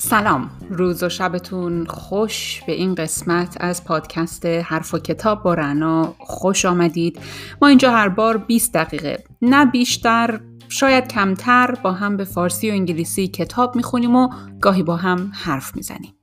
سلام. 0.00 0.50
روز 0.70 1.02
و 1.02 1.08
شبتون 1.08 1.86
خوش 1.86 2.62
به 2.66 2.72
این 2.72 2.94
قسمت 2.94 3.56
از 3.60 3.84
پادکست 3.84 4.46
حرف 4.46 4.94
و 4.94 4.98
کتاب 4.98 5.42
با 5.42 5.54
رنا. 5.54 6.14
خوش 6.18 6.64
آمدید. 6.64 7.20
ما 7.62 7.68
اینجا 7.68 7.90
هر 7.90 8.08
بار 8.08 8.36
20 8.38 8.74
دقیقه. 8.74 9.24
نه 9.42 9.66
بیشتر 9.66 10.40
شاید 10.68 11.08
کمتر 11.08 11.74
با 11.82 11.92
هم 11.92 12.16
به 12.16 12.24
فارسی 12.24 12.70
و 12.70 12.72
انگلیسی 12.72 13.28
کتاب 13.28 13.76
می‌خونیم 13.76 14.16
و 14.16 14.28
گاهی 14.60 14.82
با 14.82 14.96
هم 14.96 15.32
حرف 15.34 15.76
می‌زنیم. 15.76 16.14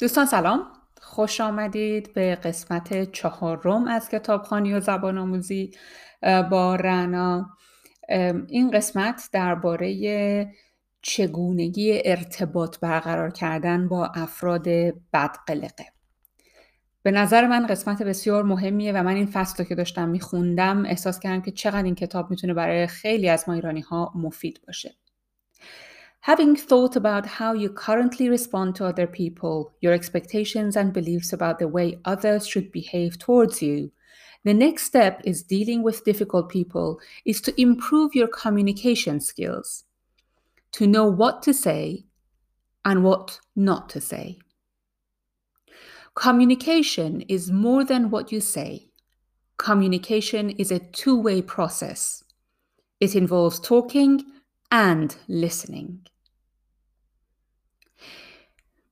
دوستان 0.00 0.26
سلام. 0.26 0.66
خوش 1.00 1.40
آمدید 1.40 2.14
به 2.14 2.34
قسمت 2.34 3.12
چهارم 3.12 3.88
از 3.88 4.08
کتابخانی 4.08 4.74
و 4.74 4.80
زبان 4.80 5.18
آموزی 5.18 5.70
با 6.50 6.76
رنا. 6.76 7.50
این 8.48 8.70
قسمت 8.70 9.28
درباره 9.32 10.54
چگونگی 11.02 12.00
ارتباط 12.04 12.78
برقرار 12.78 13.30
کردن 13.30 13.88
با 13.88 14.06
افراد 14.06 14.68
بدقلقه. 15.12 15.86
به 17.02 17.10
نظر 17.10 17.46
من 17.46 17.66
قسمت 17.66 18.02
بسیار 18.02 18.42
مهمیه 18.42 18.92
و 18.92 19.02
من 19.02 19.14
این 19.14 19.26
فصل 19.26 19.54
رو 19.58 19.64
که 19.64 19.74
داشتم 19.74 20.08
میخوندم 20.08 20.84
احساس 20.84 21.20
کردم 21.20 21.42
که 21.42 21.50
چقدر 21.50 21.82
این 21.82 21.94
کتاب 21.94 22.30
می‌تونه 22.30 22.54
برای 22.54 22.86
خیلی 22.86 23.28
از 23.28 23.44
ما 23.48 23.54
ایرانی 23.54 23.80
ها 23.80 24.12
مفید 24.14 24.60
باشه. 24.66 24.94
Having 26.26 26.56
thought 26.56 26.96
about 26.96 27.24
how 27.24 27.52
you 27.52 27.70
currently 27.70 28.28
respond 28.28 28.74
to 28.74 28.84
other 28.84 29.06
people, 29.06 29.72
your 29.80 29.92
expectations 29.92 30.74
and 30.74 30.92
beliefs 30.92 31.32
about 31.32 31.60
the 31.60 31.68
way 31.68 32.00
others 32.04 32.48
should 32.48 32.72
behave 32.72 33.16
towards 33.16 33.62
you, 33.62 33.92
The 34.42 34.52
next 34.52 34.86
step 34.86 35.20
is 35.22 35.44
dealing 35.44 35.84
with 35.84 36.04
difficult 36.04 36.48
people 36.48 36.98
is 37.24 37.40
to 37.42 37.60
improve 37.60 38.16
your 38.16 38.26
communication 38.26 39.20
skills, 39.20 39.84
to 40.72 40.88
know 40.88 41.06
what 41.06 41.44
to 41.44 41.54
say 41.54 42.06
and 42.84 43.04
what 43.04 43.38
not 43.54 43.88
to 43.90 44.00
say. 44.00 44.40
Communication 46.16 47.20
is 47.28 47.52
more 47.52 47.84
than 47.84 48.10
what 48.10 48.32
you 48.32 48.40
say. 48.40 48.90
Communication 49.58 50.50
is 50.50 50.72
a 50.72 50.80
two 50.80 51.20
way 51.20 51.40
process. 51.40 52.24
It 52.98 53.14
involves 53.14 53.60
talking 53.60 54.24
and 54.72 55.14
listening. 55.28 56.06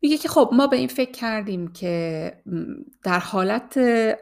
میگه 0.04 0.18
که 0.18 0.28
خب 0.28 0.50
ما 0.52 0.66
به 0.66 0.76
این 0.76 0.88
فکر 0.88 1.10
کردیم 1.10 1.72
که 1.72 2.32
در 3.02 3.18
حالت 3.18 3.78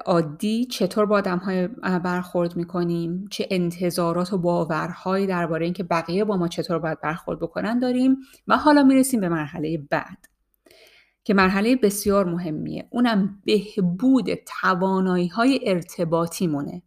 عادی 0.07 0.65
چطور 0.65 1.07
با 1.07 1.17
آدم 1.17 1.39
های 1.39 1.69
برخورد 2.05 2.57
می‌کنیم؟ 2.57 3.29
چه 3.31 3.49
انتظارات 3.51 4.33
و 4.33 4.39
باورهایی 4.39 5.27
درباره 5.27 5.65
اینکه 5.65 5.83
بقیه 5.83 6.25
با 6.25 6.37
ما 6.37 6.49
چطور 6.49 6.79
باید 6.79 7.01
برخورد 7.01 7.41
بکنن 7.41 7.79
داریم؟ 7.79 8.17
و 8.49 8.57
حالا 8.57 8.83
می‌رسیم 8.83 9.21
به 9.21 9.29
مرحله 9.29 9.79
بعد 9.79 10.27
که 11.25 11.35
مرحله 11.35 11.77
بسیار 11.77 12.25
مهمیه. 12.25 12.89
اونم 12.91 13.43
بهبود 13.45 14.35
توانایی 14.35 15.29
های 15.29 15.61
ارتباطی 15.63 16.47
مونه 16.47 16.83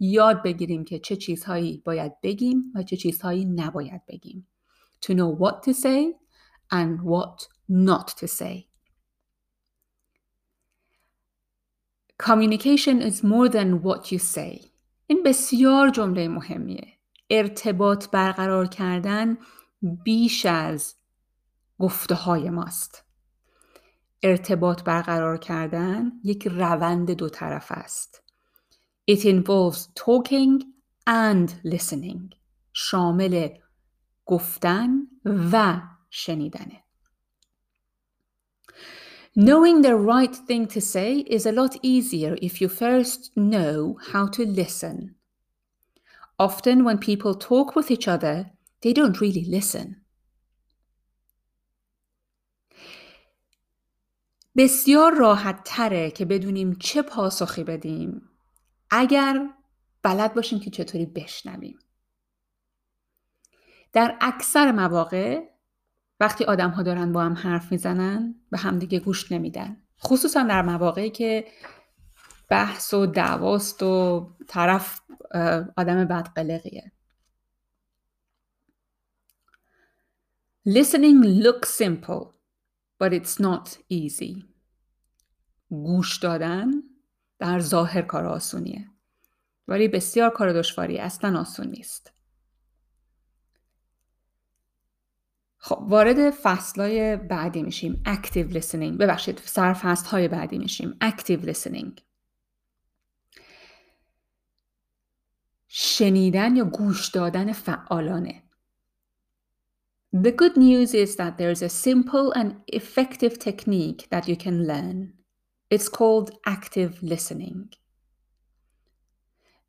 یاد 0.00 0.42
بگیریم 0.42 0.84
که 0.84 0.98
چه 0.98 1.16
چیزهایی 1.16 1.82
باید 1.84 2.12
بگیم 2.22 2.72
و 2.74 2.82
چه 2.82 2.96
چیزهایی 2.96 3.44
نباید 3.44 4.02
بگیم. 4.08 4.46
To 5.06 5.08
know 5.08 5.40
what 5.40 5.54
to 5.66 5.72
say 5.72 6.14
and 6.72 7.02
what 7.02 7.59
not 7.70 8.08
to 8.18 8.26
say. 8.28 8.66
Communication 12.18 13.00
is 13.00 13.22
more 13.22 13.48
than 13.48 13.82
what 13.82 14.12
you 14.12 14.18
say. 14.18 14.70
این 15.06 15.22
بسیار 15.22 15.90
جمله 15.90 16.28
مهمیه. 16.28 16.88
ارتباط 17.30 18.10
برقرار 18.10 18.66
کردن 18.66 19.38
بیش 20.04 20.46
از 20.46 20.94
گفته 21.78 22.14
های 22.14 22.50
ماست. 22.50 23.04
ارتباط 24.22 24.82
برقرار 24.82 25.38
کردن 25.38 26.12
یک 26.24 26.46
روند 26.46 27.10
دو 27.10 27.28
طرف 27.28 27.72
است. 27.72 28.22
It 29.10 29.24
involves 29.24 29.78
talking 29.78 30.64
and 31.08 31.50
listening. 31.64 32.34
شامل 32.72 33.48
گفتن 34.26 34.88
و 35.24 35.80
شنیدنه. 36.10 36.84
Knowing 39.36 39.82
the 39.82 39.94
right 39.94 40.34
thing 40.34 40.66
to 40.66 40.80
say 40.80 41.18
is 41.18 41.46
a 41.46 41.52
lot 41.52 41.76
easier 41.82 42.36
if 42.42 42.60
you 42.60 42.68
first 42.68 43.30
know 43.36 43.96
how 44.12 44.26
to 44.26 44.44
listen. 44.44 45.14
Often, 46.38 46.84
when 46.84 46.98
people 46.98 47.34
talk 47.34 47.76
with 47.76 47.90
each 47.90 48.08
other, 48.08 48.50
they 48.82 48.92
don't 48.92 49.20
really 49.20 49.44
listen. 49.44 49.96
بسیار 54.56 55.14
راحت 55.14 55.60
تره 55.64 56.10
که 56.10 56.24
بدونیم 56.24 56.76
چه 56.80 57.02
پاسخی 57.02 57.64
بدیم 57.64 58.30
اگر 58.90 59.46
بلد 60.02 60.34
باشیم 60.34 60.60
که 60.60 60.70
چطوری 60.70 61.06
بشنویم. 61.06 61.78
در 63.92 64.18
اکثر 64.20 64.72
مواقع 64.72 65.40
وقتی 66.20 66.44
آدم 66.44 66.70
ها 66.70 66.82
دارن 66.82 67.12
با 67.12 67.22
هم 67.22 67.34
حرف 67.34 67.72
می‌زنن 67.72 68.34
به 68.50 68.58
همدیگه 68.58 69.00
گوش 69.00 69.32
نمیدن. 69.32 69.82
خصوصا 70.00 70.42
در 70.42 70.62
مواقعی 70.62 71.10
که 71.10 71.44
بحث 72.48 72.94
و 72.94 73.06
دعواست 73.06 73.82
و 73.82 74.26
طرف 74.46 75.00
آدم 75.76 76.04
بدقلقیه. 76.04 76.92
Listening 80.68 81.24
looks 81.44 81.68
simple 81.82 82.26
but 83.02 83.12
it's 83.12 83.40
not 83.40 83.68
easy. 83.92 84.44
گوش 85.68 86.18
دادن 86.18 86.66
در 87.38 87.60
ظاهر 87.60 88.02
کار 88.02 88.26
آسونیه. 88.26 88.86
ولی 89.68 89.88
بسیار 89.88 90.30
کار 90.30 90.52
دشواری 90.52 90.98
اصلا 90.98 91.40
آسون 91.40 91.66
نیست. 91.66 92.12
خب 95.62 95.78
وارد 95.88 96.30
فصلهای 96.30 97.16
بعدی 97.16 97.62
میشیم 97.62 98.02
active 98.06 98.52
listening 98.52 98.98
ببخشید 99.00 99.38
سرفصل 99.44 100.08
های 100.08 100.28
بعدی 100.28 100.58
میشیم 100.58 100.98
active 101.04 101.44
listening 101.44 102.00
شنیدن 105.68 106.56
یا 106.56 106.64
گوش 106.64 107.08
دادن 107.08 107.52
فعالانه 107.52 108.42
The 110.12 110.32
good 110.32 110.56
news 110.56 110.92
is 110.92 111.14
that 111.16 111.38
there's 111.38 111.62
a 111.62 111.68
simple 111.68 112.32
and 112.32 112.56
effective 112.66 113.38
technique 113.38 114.08
that 114.10 114.26
you 114.26 114.36
can 114.36 114.66
learn. 114.66 115.12
It's 115.70 115.88
called 115.88 116.36
active 116.44 117.00
listening. 117.00 117.68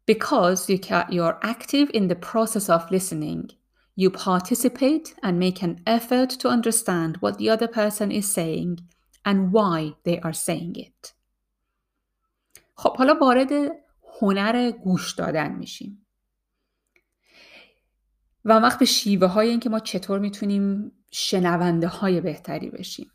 Because 0.08 0.68
you 0.68 0.80
you're 1.10 1.38
active 1.44 1.92
in 1.94 2.08
the 2.08 2.16
process 2.16 2.70
of 2.70 2.90
listening, 2.90 3.52
You 3.96 4.10
participate 4.10 5.14
and 5.22 5.38
make 5.38 5.62
an 5.62 5.82
effort 5.86 6.30
to 6.40 6.50
understand 6.50 7.18
what 7.22 7.38
the 7.38 7.50
other 7.50 7.68
person 7.68 8.10
is 8.12 8.34
saying 8.34 8.80
and 9.26 9.52
why 9.52 9.96
they 10.06 10.20
are 10.22 10.34
saying 10.34 10.76
it. 10.76 11.14
خب 12.76 12.98
حالا 12.98 13.14
وارد 13.22 13.52
هنر 14.22 14.72
گوش 14.72 15.14
دادن 15.14 15.56
میشیم. 15.56 16.06
و 18.46 18.54
وقت 18.54 18.80
به 18.80 18.86
شیوه 18.86 19.28
های 19.28 19.50
اینکه 19.50 19.70
ما 19.70 19.80
چطور 19.80 20.20
می‌تونیم 20.20 20.92
شنونده 21.12 21.88
های 21.88 22.22
بهتری 22.22 22.70
بشیم. 22.70 23.12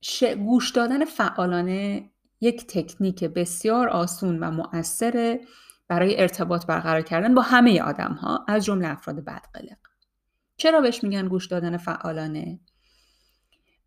ش... 0.00 0.24
گوش 0.24 0.70
دادن 0.70 1.04
فعالانه 1.04 2.10
یک 2.40 2.66
تکنیک 2.66 3.24
بسیار 3.24 3.88
آسون 3.88 4.38
و 4.38 4.50
مؤثره 4.50 5.40
برای 5.88 6.20
ارتباط 6.20 6.66
برقرار 6.66 7.02
کردن 7.02 7.34
با 7.34 7.42
همه 7.42 7.82
آدم 7.82 8.12
ها 8.12 8.44
از 8.48 8.64
جمله 8.64 8.88
افراد 8.88 9.24
بدقلق. 9.24 9.78
چرا 10.56 10.80
بهش 10.80 11.04
میگن 11.04 11.28
گوش 11.28 11.46
دادن 11.46 11.76
فعالانه؟ 11.76 12.60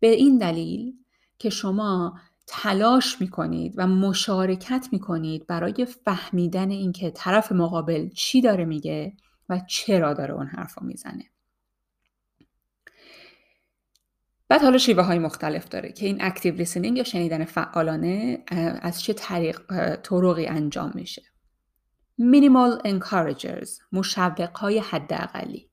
به 0.00 0.06
این 0.06 0.38
دلیل 0.38 0.94
که 1.38 1.50
شما 1.50 2.20
تلاش 2.46 3.20
می‌کنید 3.20 3.74
و 3.76 3.86
مشارکت 3.86 4.88
می‌کنید 4.92 5.46
برای 5.46 5.86
فهمیدن 6.04 6.70
اینکه 6.70 7.10
طرف 7.10 7.52
مقابل 7.52 8.08
چی 8.08 8.40
داره 8.40 8.64
میگه 8.64 9.16
و 9.48 9.60
چرا 9.68 10.14
داره 10.14 10.34
اون 10.34 10.46
حرف 10.46 10.78
رو 10.78 10.86
می‌زنه. 10.86 11.24
بعد 14.48 14.62
حالا 14.62 14.78
شیوه 14.78 15.02
های 15.02 15.18
مختلف 15.18 15.68
داره 15.68 15.92
که 15.92 16.06
این 16.06 16.24
اکتیو 16.24 16.54
لیسنینگ 16.54 16.98
یا 16.98 17.04
شنیدن 17.04 17.44
فعالانه 17.44 18.44
از 18.82 19.02
چه 19.02 19.12
طریق 19.12 19.60
طرقی 19.96 20.46
انجام 20.46 20.92
میشه. 20.94 21.31
minimal 22.21 22.81
encouragers 22.85 23.81
مشوق 23.91 24.57
های 24.57 24.79
حداقلی 24.79 25.69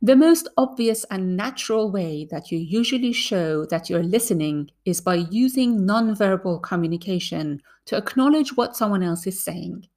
The 0.00 0.14
most 0.14 0.46
obvious 0.56 1.04
and 1.10 1.36
natural 1.36 1.90
way 1.90 2.24
that 2.30 2.52
you 2.52 2.58
usually 2.58 3.12
show 3.12 3.66
that 3.66 3.90
you're 3.90 4.04
listening 4.16 4.70
is 4.84 5.00
by 5.00 5.26
using 5.44 5.80
nonverbal 5.80 6.62
communication 6.62 7.60
to 7.86 7.96
acknowledge 7.96 8.56
what 8.56 8.76
someone 8.76 9.02
else 9.02 9.26
is 9.26 9.42
saying. 9.42 9.88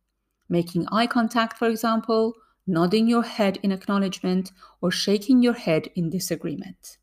Making 0.50 0.88
eye 0.92 1.06
contact, 1.06 1.56
for 1.56 1.68
example, 1.68 2.34
nodding 2.66 3.08
your 3.08 3.22
head 3.22 3.60
in 3.62 3.72
acknowledgement, 3.72 4.52
or 4.82 4.90
shaking 4.90 5.44
your 5.44 5.54
head 5.54 5.90
in 5.94 6.10
disagreement. 6.10 6.98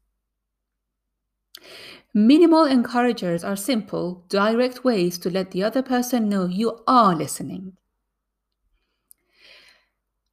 Minimal 2.15 2.65
encouragers 2.65 3.45
are 3.45 3.55
simple, 3.55 4.25
direct 4.29 4.83
ways 4.83 5.19
to 5.19 5.31
let 5.31 5.53
the 5.53 5.63
other 5.63 5.83
person 5.83 6.29
know 6.29 6.47
you 6.47 6.81
are 6.89 7.15
listening. 7.15 7.77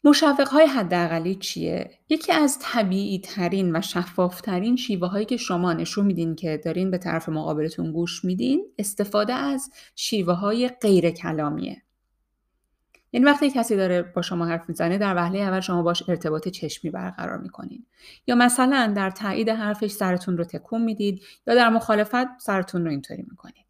مشوق 0.04 0.48
های 0.48 0.66
حداقلی 0.66 1.34
چیه؟ 1.34 1.90
یکی 2.08 2.32
از 2.32 2.58
طبیعی 2.62 3.18
ترین 3.18 3.76
و 3.76 3.80
شفاف 3.80 4.40
ترین 4.40 4.76
شیوه 4.76 5.08
هایی 5.08 5.26
که 5.26 5.36
شما 5.36 5.72
نشون 5.72 6.06
میدین 6.06 6.34
که 6.34 6.60
دارین 6.64 6.90
به 6.90 6.98
طرف 6.98 7.28
مقابلتون 7.28 7.92
گوش 7.92 8.24
میدین 8.24 8.66
استفاده 8.78 9.32
از 9.32 9.70
شیوه 9.96 10.32
های 10.34 10.68
غیر 10.68 11.10
کلامیه. 11.10 11.82
یعنی 13.12 13.26
وقتی 13.26 13.50
کسی 13.50 13.76
داره 13.76 14.02
با 14.02 14.22
شما 14.22 14.46
حرف 14.46 14.68
می‌زنه 14.68 14.98
در 14.98 15.16
وهله 15.16 15.38
اول 15.38 15.60
شما 15.60 15.82
باش 15.82 16.08
ارتباط 16.08 16.48
چشمی 16.48 16.90
برقرار 16.90 17.38
می‌کنین 17.38 17.86
یا 18.26 18.34
مثلا 18.34 18.92
در 18.96 19.10
تایید 19.10 19.48
حرفش 19.48 19.90
سرتون 19.90 20.38
رو 20.38 20.44
تکون 20.44 20.82
می‌دید 20.82 21.22
یا 21.46 21.54
در 21.54 21.68
مخالفت 21.68 22.40
سرتون 22.40 22.84
رو 22.84 22.90
اینطوری 22.90 23.24
می‌کنید 23.30 23.69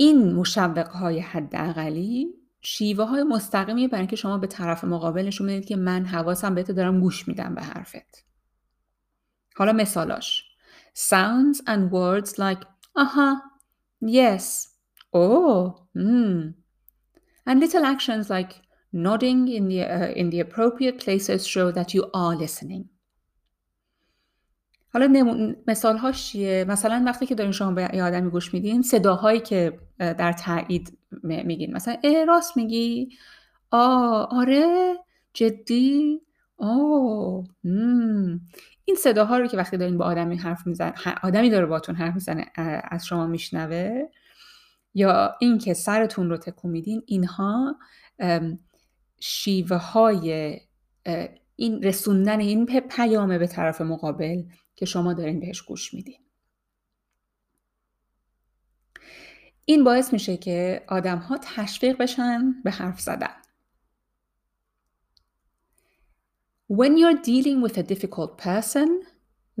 این 0.00 0.34
مشوق 0.34 0.88
های 0.88 1.20
حداقلی 1.20 2.34
شیوه 2.60 3.04
های 3.04 3.22
مستقیمی 3.22 3.88
برای 3.88 4.00
اینکه 4.00 4.16
شما 4.16 4.38
به 4.38 4.46
طرف 4.46 4.84
مقابل 4.84 5.26
نشون 5.26 5.46
بدید 5.46 5.64
که 5.64 5.76
من 5.76 6.04
حواسم 6.04 6.54
بهت 6.54 6.70
دارم 6.70 7.00
گوش 7.00 7.28
میدم 7.28 7.54
به 7.54 7.62
حرفت 7.62 8.24
حالا 9.56 9.72
مثالاش 9.72 10.44
sounds 10.94 11.56
and 11.66 11.92
words 11.92 12.30
like 12.30 12.66
aha 12.96 13.42
yes 14.06 14.70
Oh, 15.12 15.86
mm. 15.96 16.54
And 17.46 17.60
little 17.60 17.84
actions 17.84 18.30
like 18.30 18.52
nodding 18.92 19.48
in 19.48 19.68
the, 19.68 19.82
uh, 19.82 20.10
in 20.10 20.30
the 20.30 20.40
appropriate 20.40 21.00
places 21.00 21.46
show 21.46 21.70
that 21.72 21.94
you 21.94 22.10
are 22.14 22.36
listening. 22.36 22.88
حالا 24.92 25.08
مثال 25.66 25.96
هاش 25.96 26.26
چیه؟ 26.26 26.64
مثلا 26.68 27.02
وقتی 27.06 27.26
که 27.26 27.34
دارین 27.34 27.52
شما 27.52 27.72
به 27.72 27.90
یه 27.94 28.04
آدمی 28.04 28.30
گوش 28.30 28.54
میدین 28.54 28.82
صداهایی 28.82 29.40
که 29.40 29.78
در 29.98 30.32
تایید 30.32 30.98
میگین. 31.22 31.72
مثلا 31.72 31.96
اه 32.04 32.24
راست 32.24 32.56
میگی؟ 32.56 33.08
آه 33.70 34.28
آره 34.30 34.94
جدی؟ 35.34 36.20
آه 36.58 37.44
این 38.84 38.96
صداها 38.98 39.38
رو 39.38 39.46
که 39.46 39.56
وقتی 39.56 39.76
دارین 39.76 39.98
با 39.98 40.04
آدمی 40.04 40.36
حرف 40.36 40.66
میزن 40.66 40.92
آدمی 41.22 41.50
داره 41.50 41.66
باتون 41.66 41.94
حرف 41.94 42.14
می‌زنه 42.14 42.46
از 42.90 43.06
شما 43.06 43.26
میشنوه 43.26 44.08
یا 44.94 45.34
اینکه 45.40 45.74
سرتون 45.74 46.30
رو 46.30 46.36
تکون 46.36 46.70
میدین 46.70 47.02
اینها 47.06 47.76
شیوه 49.20 49.76
های 49.76 50.60
این 51.56 51.82
رسوندن 51.82 52.40
این 52.40 52.66
پیامه 52.66 53.38
به 53.38 53.46
طرف 53.46 53.80
مقابل 53.80 54.42
که 54.80 54.86
شما 54.86 55.14
دارین 55.14 55.40
بهش 55.40 55.62
گوش 55.62 55.94
میدین 55.94 56.20
این 59.64 59.84
باعث 59.84 60.12
میشه 60.12 60.36
که 60.36 60.84
آدم 60.88 61.18
ها 61.18 61.38
تشویق 61.42 61.98
بشن 61.98 62.62
به 62.64 62.70
حرف 62.70 63.00
زدن 63.00 63.36
When 66.72 66.96
you're 66.96 67.22
dealing 67.30 67.60
with 67.62 67.76
a 67.78 67.82
difficult 67.82 68.38
person, 68.38 68.88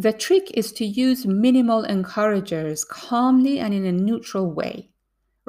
the 0.04 0.12
trick 0.12 0.46
is 0.60 0.72
to 0.78 0.84
use 0.84 1.26
minimal 1.26 1.82
encouragers 1.96 2.84
calmly 2.84 3.58
and 3.64 3.74
in 3.74 3.84
a 3.84 3.92
neutral 4.08 4.46
way. 4.60 4.90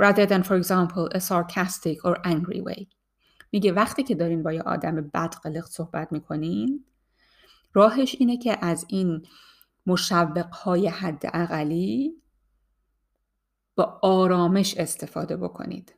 rather 0.05 0.25
than 0.25 0.43
for 0.43 0.55
example 0.55 1.09
a 1.11 1.19
sarcastic 1.19 1.97
or 2.05 2.15
angry 2.25 2.61
way 2.61 2.87
میگه 3.51 3.71
وقتی 3.71 4.03
که 4.03 4.15
دارین 4.15 4.43
با 4.43 4.53
یه 4.53 4.61
آدم 4.61 4.95
بد 4.95 5.35
قلق 5.43 5.65
صحبت 5.65 6.11
می‌کنین 6.11 6.85
راهش 7.73 8.15
اینه 8.19 8.37
که 8.37 8.65
از 8.65 8.85
این 8.89 9.25
مشوقهای 9.91 10.87
حد 10.87 11.23
اقلی 11.33 12.21
با 13.75 13.99
آرامش 14.01 14.77
استفاده 14.77 15.37
بکنید. 15.37 15.93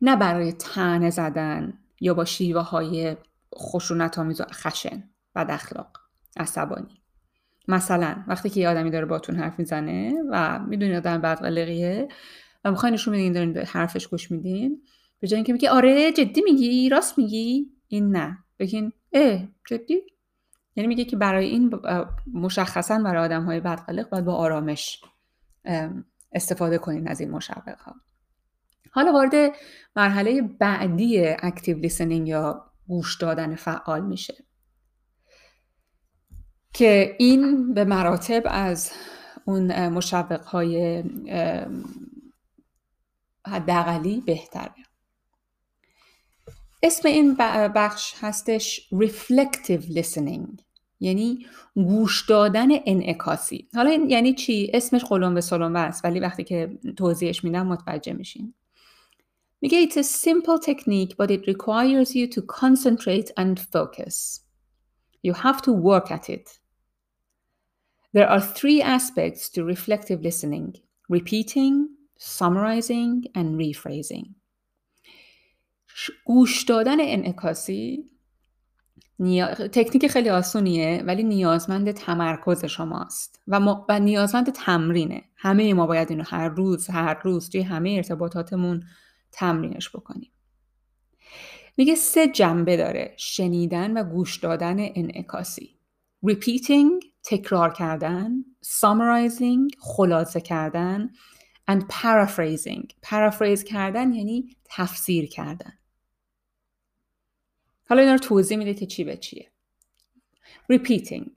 نه 0.00 0.16
برای 0.16 0.52
تنه 0.52 1.10
زدن 1.10 1.78
یا 2.00 2.14
با 2.14 2.24
شیوه 2.24 2.60
های 2.60 3.16
خشونت 3.58 4.18
آمیز 4.18 4.40
و 4.40 4.44
خشن 4.44 5.10
بد 5.34 5.50
اخلاق 5.50 5.98
عصبانی. 6.36 7.02
مثلا 7.68 8.24
وقتی 8.28 8.50
که 8.50 8.60
یه 8.60 8.68
آدمی 8.68 8.90
داره 8.90 9.06
باتون 9.06 9.36
حرف 9.36 9.58
می‌زنه 9.58 10.14
و 10.30 10.58
می‌دونی 10.58 10.96
آدم 10.96 11.20
بد 11.20 11.38
قلقیه 11.38 12.08
و 12.64 12.70
می‌خواین 12.70 12.94
نشون 12.94 13.14
بدین 13.14 13.32
دارین 13.32 13.52
به 13.52 13.64
حرفش 13.64 14.06
گوش 14.06 14.30
میدین 14.30 14.82
به 15.20 15.28
جای 15.28 15.36
اینکه 15.36 15.52
میگی 15.52 15.66
آره 15.66 16.12
جدی 16.12 16.42
میگی 16.42 16.88
راست 16.88 17.18
میگی 17.18 17.70
این 17.88 18.16
نه. 18.16 18.38
بگین 18.58 18.92
اه 19.12 19.48
جدی؟ 19.68 20.02
یعنی 20.78 20.88
میگه 20.88 21.04
که 21.04 21.16
برای 21.16 21.46
این 21.46 21.80
مشخصا 22.34 22.98
برای 22.98 23.24
آدم 23.24 23.44
های 23.44 23.60
بدقلق 23.60 24.10
باید 24.10 24.24
با 24.24 24.34
آرامش 24.34 25.00
استفاده 26.32 26.78
کنین 26.78 27.08
از 27.08 27.20
این 27.20 27.30
مشوق 27.30 27.78
ها 27.78 27.94
حالا 28.90 29.12
وارد 29.12 29.52
مرحله 29.96 30.42
بعدی 30.42 31.26
اکتیو 31.26 31.78
لیسنینگ 31.78 32.28
یا 32.28 32.72
گوش 32.88 33.16
دادن 33.16 33.54
فعال 33.54 34.06
میشه. 34.06 34.34
که 36.72 37.16
این 37.18 37.74
به 37.74 37.84
مراتب 37.84 38.42
از 38.44 38.92
اون 39.44 39.88
مشوق 39.88 40.44
های 40.44 41.04
حداقلی 43.46 44.20
بهتره. 44.20 44.74
اسم 46.82 47.08
این 47.08 47.34
بخش 47.74 48.14
هستش 48.20 48.90
reflective 48.94 49.82
listening. 49.82 50.67
یعنی 51.00 51.46
گوش 51.74 52.26
دادن 52.26 52.68
انعکاسی 52.86 53.68
حالا 53.74 53.90
یعنی 54.08 54.34
چی 54.34 54.70
اسمش 54.74 55.04
قلم 55.04 55.34
به 55.34 55.40
سلمبه 55.40 55.78
است 55.78 56.04
ولی 56.04 56.20
وقتی 56.20 56.44
که 56.44 56.78
توضیحش 56.96 57.44
میدم 57.44 57.66
متوجه 57.66 58.12
میشین 58.12 58.54
میگه 59.60 59.86
it's 59.86 59.96
a 59.96 60.02
simple 60.02 60.58
technique 60.66 61.16
but 61.16 61.30
it 61.30 61.46
requires 61.46 62.14
you 62.14 62.26
to 62.26 62.42
concentrate 62.42 63.30
and 63.36 63.60
focus 63.60 64.40
you 65.22 65.32
have 65.32 65.62
to 65.62 65.72
work 65.72 66.10
at 66.10 66.28
it 66.28 66.58
there 68.16 68.28
are 68.28 68.40
three 68.40 68.82
aspects 68.82 69.48
to 69.48 69.64
reflective 69.64 70.20
listening 70.22 70.76
repeating 71.08 71.88
summarizing 72.18 73.24
and 73.34 73.48
rephrasing 73.58 74.34
گوش 76.24 76.62
دادن 76.62 76.96
انعکاسی 77.00 78.04
نیا... 79.18 79.54
تکنیک 79.54 80.06
خیلی 80.06 80.30
آسونیه 80.30 81.02
ولی 81.06 81.22
نیازمند 81.24 81.90
تمرکز 81.90 82.64
شماست. 82.64 83.42
و, 83.48 83.60
ما... 83.60 83.86
و 83.88 84.00
نیازمند 84.00 84.52
تمرینه. 84.52 85.22
همه 85.36 85.74
ما 85.74 85.86
باید 85.86 86.10
اینو 86.10 86.24
هر 86.26 86.48
روز 86.48 86.90
هر 86.90 87.20
روز 87.22 87.50
توی 87.50 87.62
همه 87.62 87.90
ارتباطاتمون 87.90 88.82
تمرینش 89.32 89.90
بکنیم. 89.90 90.30
میگه 91.76 91.94
سه 91.94 92.28
جنبه 92.28 92.76
داره 92.76 93.14
شنیدن 93.16 93.96
و 93.96 94.04
گوش 94.04 94.36
دادن 94.36 94.76
انعکاسی. 94.78 95.78
repeating 96.26 97.06
تکرار 97.24 97.72
کردن 97.72 98.30
summarizing 98.64 99.78
خلاصه 99.78 100.40
کردن 100.40 101.10
and 101.70 101.80
paraphrasing. 101.80 102.86
paraphrase 103.06 103.64
کردن 103.64 104.12
یعنی 104.12 104.56
تفسیر 104.64 105.28
کردن. 105.28 105.77
حالا 107.89 108.01
اینا 108.01 108.13
رو 108.13 108.19
توضیح 108.19 108.57
میده 108.57 108.73
که 108.73 108.85
چی 108.85 109.03
به 109.03 109.17
چیه 109.17 109.51
repeating 110.73 111.29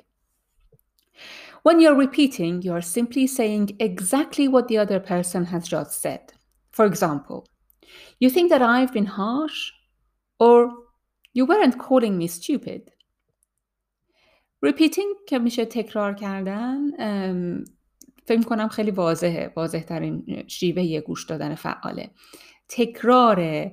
When 1.67 1.81
you're 1.81 1.97
repeating, 2.07 2.63
you're 2.63 2.89
simply 2.99 3.27
saying 3.27 3.77
exactly 3.81 4.47
what 4.47 4.69
the 4.69 4.79
other 4.79 5.01
person 5.01 5.47
has 5.47 5.67
just 5.67 6.01
said. 6.01 6.33
For 6.71 6.85
example, 6.85 7.49
you 8.21 8.31
think 8.31 8.51
that 8.51 8.63
I've 8.63 8.93
been 8.93 9.11
harsh, 9.21 9.73
or 10.39 10.71
you 11.33 11.45
weren't 11.45 11.77
calling 11.87 12.17
me 12.17 12.29
stupid. 12.29 12.93
Repeating 14.63 15.15
که 15.29 15.39
میشه 15.39 15.65
تکرار 15.65 16.15
کردن 16.15 16.91
فکر 18.27 18.43
کنم 18.43 18.69
خیلی 18.69 18.91
واضحه 18.91 19.53
واضح 19.57 19.81
ترین 19.81 20.45
شیوه 20.47 21.01
گوش 21.01 21.25
دادن 21.25 21.55
فعاله 21.55 22.11
تکرار 22.69 23.71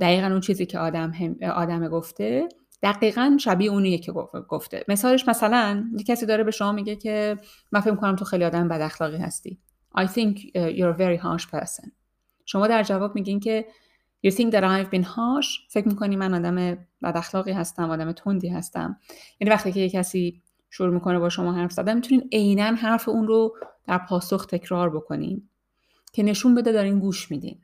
دقیقا 0.00 0.26
اون 0.26 0.40
چیزی 0.40 0.66
که 0.66 0.78
آدم, 0.78 1.10
هم، 1.10 1.36
آدم 1.54 1.88
گفته 1.88 2.48
دقیقا 2.82 3.36
شبیه 3.40 3.70
اونیه 3.70 3.98
که 3.98 4.12
گفته. 4.48 4.84
مثالش 4.88 5.28
مثلا 5.28 5.84
یه 5.98 6.04
کسی 6.04 6.26
داره 6.26 6.44
به 6.44 6.50
شما 6.50 6.72
میگه 6.72 6.96
که 6.96 7.38
من 7.72 7.80
فکر 7.80 7.94
کنم 7.94 8.16
تو 8.16 8.24
خیلی 8.24 8.44
آدم 8.44 8.68
بد 8.68 8.80
اخلاقی 8.80 9.16
هستی. 9.16 9.58
I 9.98 10.04
think 10.04 10.38
you're 10.54 10.94
a 10.94 10.98
very 10.98 11.22
harsh 11.22 11.46
person. 11.46 11.90
شما 12.44 12.66
در 12.66 12.82
جواب 12.82 13.14
میگین 13.14 13.40
که 13.40 13.66
You 14.26 14.30
think 14.30 14.52
that 14.52 14.62
I've 14.62 14.90
been 14.96 15.04
harsh. 15.04 15.70
فکر 15.70 15.88
می‌کنی 15.88 16.16
من 16.16 16.34
آدم 16.34 16.56
بد 17.02 17.16
اخلاقی 17.16 17.52
هستم 17.52 17.90
آدم 17.90 18.12
تندی 18.12 18.48
هستم. 18.48 19.00
یعنی 19.40 19.54
وقتی 19.54 19.72
که 19.72 19.88
کسی 19.88 20.42
شروع 20.70 20.94
می‌کنه 20.94 21.18
با 21.18 21.28
شما 21.28 21.52
حرف 21.52 21.72
زدن 21.72 21.94
می‌تونین 21.94 22.28
عینا 22.32 22.64
حرف 22.64 23.08
اون 23.08 23.26
رو 23.26 23.56
در 23.88 23.98
پاسخ 23.98 24.46
تکرار 24.46 24.90
بکنین. 24.96 25.48
که 26.12 26.22
نشون 26.22 26.54
بده 26.54 26.72
دارین 26.72 26.98
گوش 26.98 27.30
میدین. 27.30 27.58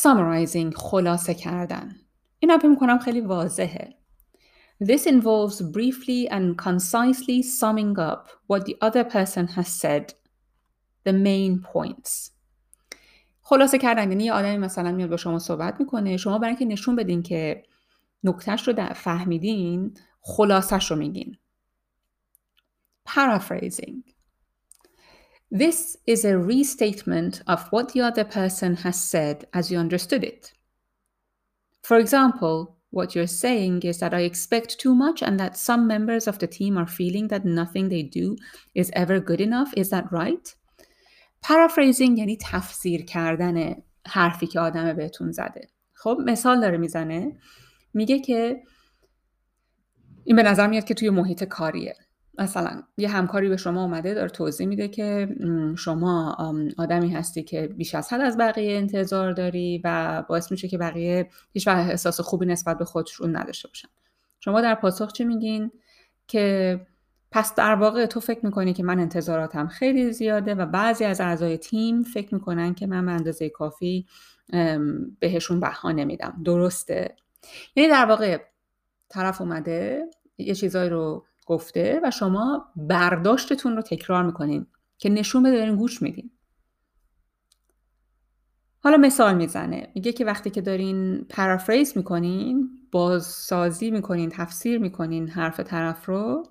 Summarizing 0.00 0.74
خلاصه 0.76 1.34
کردن. 1.34 1.96
این 2.38 2.58
فکر 2.58 2.68
می‌کنم 2.68 2.98
خیلی 2.98 3.20
واضحه. 3.20 3.98
This 4.84 5.00
involves 5.06 5.56
briefly 5.56 6.28
and 6.30 6.56
concisely 6.56 7.42
summing 7.60 7.96
up 7.98 8.28
what 8.48 8.64
the 8.64 8.74
other 8.82 9.04
person 9.04 9.46
has 9.56 9.68
said, 9.68 10.12
the 11.06 11.12
main 11.12 11.62
points. 11.72 12.30
خلاصه 13.40 13.78
کردن 13.78 14.10
یعنی 14.10 14.24
یه 14.24 14.32
آدمی 14.32 14.58
مثلا 14.58 14.92
میاد 14.92 15.10
با 15.10 15.16
شما 15.16 15.38
صحبت 15.38 15.80
می‌کنه 15.80 16.16
شما 16.16 16.38
برای 16.38 16.48
اینکه 16.48 16.64
نشون 16.64 16.96
بدین 16.96 17.22
که 17.22 17.62
نکتهش 18.24 18.68
رو 18.68 18.94
فهمیدین 18.94 19.94
خلاصش 20.20 20.90
رو 20.90 20.96
میگین. 20.96 21.36
Paraphrasing. 23.08 24.12
This 25.51 25.97
is 26.05 26.25
a 26.25 26.37
restatement 26.37 27.41
of 27.47 27.67
what 27.69 27.93
the 27.93 28.01
other 28.01 28.25
person 28.25 28.75
has 28.77 28.99
said 28.99 29.45
as 29.53 29.71
you 29.71 29.79
understood 29.79 30.23
it. 30.23 30.51
For 31.83 31.97
example, 31.97 32.77
what 32.89 33.15
you're 33.15 33.27
saying 33.27 33.83
is 33.83 33.99
that 33.99 34.13
I 34.13 34.21
expect 34.21 34.79
too 34.79 34.93
much 34.93 35.21
and 35.21 35.39
that 35.39 35.57
some 35.57 35.87
members 35.87 36.27
of 36.27 36.39
the 36.39 36.47
team 36.47 36.77
are 36.77 36.87
feeling 36.87 37.29
that 37.29 37.45
nothing 37.45 37.89
they 37.89 38.03
do 38.03 38.35
is 38.75 38.91
ever 38.93 39.19
good 39.19 39.39
enough. 39.39 39.73
Is 39.77 39.89
that 39.89 40.11
right? 40.11 40.55
Paraphrasing 41.41 42.17
یعنی 42.17 42.37
تفسیر 42.41 43.05
کردن 43.05 43.75
حرفی 44.07 44.47
که 44.47 44.59
آدم 44.59 44.93
بهتون 44.93 45.31
زده. 45.31 45.69
خب 45.93 46.17
مثال 46.25 46.61
داره 46.61 46.77
میزنه 46.77 47.37
میگه 47.93 48.19
که 48.19 48.63
این 50.23 50.35
به 50.35 50.43
نظر 50.43 50.67
میاد 50.67 50.83
که 50.83 50.93
توی 50.93 51.09
محیط 51.09 51.43
کاریه 51.43 51.95
مثلا 52.42 52.82
یه 52.96 53.08
همکاری 53.08 53.48
به 53.48 53.56
شما 53.56 53.82
اومده 53.82 54.14
داره 54.14 54.28
توضیح 54.28 54.66
میده 54.66 54.88
که 54.88 55.28
شما 55.78 56.36
آدمی 56.78 57.10
هستی 57.10 57.42
که 57.42 57.66
بیش 57.66 57.94
از 57.94 58.12
حد 58.12 58.20
از 58.20 58.36
بقیه 58.36 58.76
انتظار 58.76 59.32
داری 59.32 59.80
و 59.84 60.22
باعث 60.28 60.50
میشه 60.50 60.68
که 60.68 60.78
بقیه 60.78 61.28
هیچ 61.52 61.68
احساس 61.68 62.20
خوبی 62.20 62.46
نسبت 62.46 62.78
به 62.78 62.84
خودشون 62.84 63.36
نداشته 63.36 63.68
باشن. 63.68 63.88
شما 64.40 64.60
در 64.60 64.74
پاسخ 64.74 65.12
چی 65.12 65.24
میگین؟ 65.24 65.70
که 66.28 66.80
پس 67.30 67.54
در 67.54 67.74
واقع 67.74 68.06
تو 68.06 68.20
فکر 68.20 68.46
می‌کنی 68.46 68.72
که 68.72 68.82
من 68.82 69.00
انتظاراتم 69.00 69.66
خیلی 69.66 70.12
زیاده 70.12 70.54
و 70.54 70.66
بعضی 70.66 71.04
از 71.04 71.20
اعضای 71.20 71.58
تیم 71.58 72.02
فکر 72.02 72.34
می‌کنن 72.34 72.74
که 72.74 72.86
من 72.86 73.06
به 73.06 73.12
اندازه 73.12 73.48
کافی 73.48 74.06
بهشون 75.20 75.60
بها 75.60 75.92
نمیدم. 75.92 76.42
درسته. 76.44 77.16
یعنی 77.76 77.90
در 77.90 78.06
واقع 78.06 78.38
طرف 79.08 79.40
اومده 79.40 80.02
یه 80.38 80.54
چیزایی 80.54 80.90
رو 80.90 81.26
گفته 81.46 82.00
و 82.04 82.10
شما 82.10 82.72
برداشتتون 82.76 83.76
رو 83.76 83.82
تکرار 83.82 84.22
می‌کنین 84.22 84.66
که 84.98 85.08
نشون 85.08 85.42
بده 85.42 85.56
دارین 85.56 85.76
گوش 85.76 86.02
میدین. 86.02 86.30
حالا 88.78 88.96
مثال 88.96 89.34
می‌زنه. 89.34 89.88
میگه 89.94 90.12
که 90.12 90.24
وقتی 90.24 90.50
که 90.50 90.60
دارین 90.60 91.24
پرافریز 91.28 91.96
می‌کنین 91.96 92.70
بازسازی 92.92 93.90
می‌کنین 93.90 94.30
تفسیر 94.30 94.78
می‌کنین 94.78 95.28
حرف 95.28 95.60
طرف 95.60 96.06
رو 96.06 96.42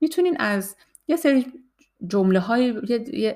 می‌تونین 0.00 0.36
از 0.38 0.76
یه 1.08 1.16
سری 1.16 1.52
جمله 2.06 2.40
های 2.40 2.80
یه 3.12 3.34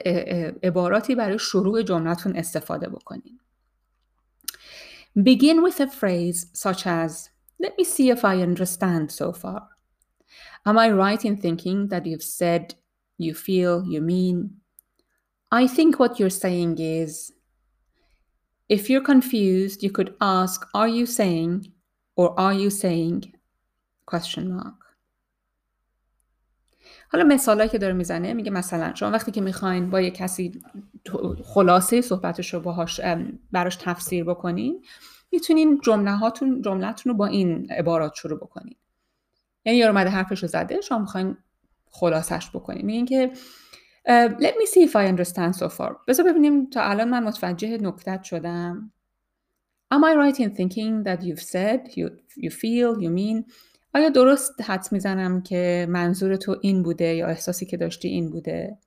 عباراتی 0.63 1.15
برای 1.15 1.39
شروع 1.39 1.83
جملتون 1.83 2.37
استفاده 2.37 2.89
بکنین. 2.89 3.39
Begin 5.19 5.59
with 5.67 5.81
a 5.81 5.87
phrase 5.87 6.61
such 6.63 6.87
as 6.87 7.35
Let 7.63 7.79
me 7.79 7.85
see 7.85 8.11
if 8.11 8.25
I 8.25 8.43
understand 8.43 9.11
so 9.11 9.33
far. 9.33 9.74
Am 10.67 10.79
I 10.79 10.91
right 10.91 11.23
in 11.25 11.37
thinking 11.37 11.89
that 11.89 12.07
you've 12.07 12.23
said, 12.23 12.75
you 13.19 13.35
feel, 13.35 13.85
you 13.85 14.01
mean? 14.01 14.37
I 15.53 15.67
think 15.67 15.99
what 15.99 16.19
you're 16.19 16.31
saying 16.31 16.79
is 16.79 17.33
if 18.69 18.89
you're 18.89 19.03
confused, 19.03 19.83
you 19.83 19.91
could 19.91 20.15
ask, 20.21 20.67
Are 20.75 20.89
you 20.89 21.07
saying? 21.07 21.73
or 22.17 22.39
Are 22.41 22.55
you 22.55 22.71
saying? 22.71 23.35
question 24.07 24.53
mark. 24.53 24.75
حالا 27.13 27.25
مثالی 27.25 27.69
که 27.69 27.79
داره 27.79 27.93
می‌زنه 27.93 28.35
میگه 28.35 28.51
مثلا 28.51 28.95
شما 28.95 29.11
وقتی 29.11 29.33
که 29.33 29.41
می‌خواین 29.41 29.91
با 29.91 30.01
یه 30.01 30.11
کسی 30.11 30.63
خلاصه 31.45 32.01
صحبتش 32.01 32.55
رو 32.55 32.61
باهاش 32.61 33.01
براش 33.53 33.77
تفسیر 33.77 34.25
بکنین 34.25 34.85
می‌تونین 35.33 35.81
جمله 35.85 36.11
هاتون 36.11 36.63
جملتون 36.63 37.13
رو 37.13 37.17
با 37.19 37.27
این 37.27 37.73
عبارات 37.73 38.15
شروع 38.15 38.39
بکنین 38.39 38.77
یعنی 39.65 39.79
یارو 39.79 39.93
اومده 39.93 40.11
حرفش 40.11 40.43
رو 40.43 40.49
زده 40.49 40.81
شما 40.81 40.99
می‌خواین 40.99 41.37
خلاصش 41.87 42.51
بکنیم 42.55 42.87
میگین 42.87 43.07
که 43.07 43.33
let 44.41 44.55
me 44.61 44.67
see 44.67 44.89
if 44.89 44.93
I 44.93 45.09
understand 45.17 45.55
so 45.55 45.69
far. 45.69 45.93
بذار 46.09 46.27
ببینیم 46.27 46.71
تا 46.71 46.83
الان 46.83 47.09
من 47.09 47.25
متوجه 47.25 47.79
نکتت 47.79 48.23
شدم. 48.23 48.93
Am 49.95 50.05
I 50.05 50.15
right 50.15 50.39
in 50.41 50.51
thinking 50.51 51.05
that 51.05 51.23
you've 51.23 51.43
said, 51.43 51.81
you, 51.97 52.09
you 52.37 52.51
feel, 52.51 53.03
you 53.03 53.11
mean? 53.11 53.53
آیا 53.95 54.09
درست 54.09 54.61
حد 54.61 54.89
می‌زنم 54.93 55.43
که 55.43 55.87
منظور 55.91 56.37
تو 56.37 56.57
این 56.61 56.83
بوده 56.83 57.15
یا 57.15 57.27
احساسی 57.27 57.67
که 57.67 57.77
داشتی 57.77 58.09
این 58.09 58.31
بوده؟ 58.31 58.79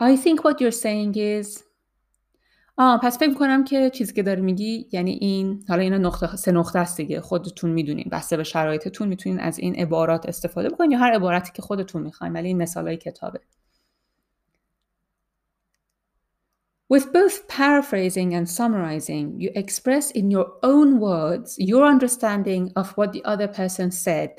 I 0.00 0.16
think 0.16 0.40
what 0.44 0.60
you're 0.60 0.80
saying 0.82 1.16
is 1.16 1.62
آه 2.76 3.00
پس 3.00 3.18
فکر 3.18 3.34
کنم 3.34 3.64
که 3.64 3.90
چیزی 3.90 4.12
که 4.12 4.22
داری 4.22 4.40
میگی 4.40 4.88
یعنی 4.92 5.10
این 5.10 5.64
حالا 5.68 5.82
اینا 5.82 5.98
نقطه 5.98 6.36
سه 6.36 6.52
نقطه 6.52 6.78
است 6.78 6.96
دیگه 6.96 7.20
خودتون 7.20 7.70
می‌دونین 7.70 8.08
بسته 8.12 8.36
به 8.36 8.44
شرایطتون 8.44 9.08
می‌تونین 9.08 9.40
از 9.40 9.58
این 9.58 9.74
عبارات 9.74 10.26
استفاده 10.26 10.68
بکنین 10.68 10.90
یا 10.90 10.98
هر 10.98 11.12
عبارتی 11.12 11.52
که 11.52 11.62
خودتون 11.62 12.02
می‌خواین 12.02 12.32
ولی 12.32 12.48
این 12.48 12.62
مثالای 12.62 12.96
کتابه 12.96 13.40
With 16.92 17.12
both 17.12 17.48
paraphrasing 17.48 18.34
and 18.34 18.46
summarizing, 18.48 19.40
you 19.40 19.50
express 19.54 20.10
in 20.10 20.30
your 20.30 20.48
own 20.62 21.00
words 21.00 21.56
your 21.58 21.84
understanding 21.86 22.72
of 22.76 22.90
what 22.98 23.12
the 23.12 23.24
other 23.24 23.48
person 23.48 23.90
said. 23.90 24.30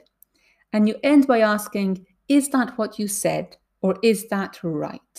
And 0.71 0.87
you 0.87 0.95
end 1.03 1.25
by 1.25 1.39
asking, 1.41 2.05
Is 2.27 2.49
that 2.49 2.77
what 2.77 2.99
you 2.99 3.07
said? 3.07 3.57
Or 3.81 3.95
is 4.03 4.19
that 4.29 4.53
right? 4.63 5.17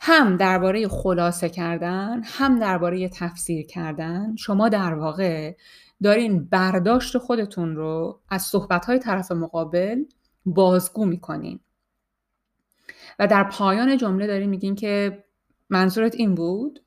هم 0.00 0.36
درباره 0.36 0.88
خلاصه 0.88 1.48
کردن 1.48 2.22
هم 2.24 2.58
درباره 2.58 3.08
تفسیر 3.08 3.66
کردن. 3.66 4.36
شما 4.36 4.68
در 4.68 4.94
واقع 4.94 5.56
دارین 6.02 6.44
برداشت 6.44 7.18
خودتون 7.18 7.76
رو 7.76 8.20
از 8.28 8.42
صحبتهای 8.42 8.98
طرف 8.98 9.32
مقابل 9.32 10.04
بازگو 10.46 11.04
می‌کنین. 11.04 11.60
و 13.18 13.26
در 13.26 13.44
پایان 13.44 13.96
جمله 13.96 14.26
دارین 14.26 14.50
میگین 14.50 14.74
که 14.74 15.24
منظورت 15.70 16.14
این 16.14 16.34
بود؟ 16.34 16.82